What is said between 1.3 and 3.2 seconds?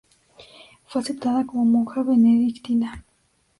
como monja benedictina.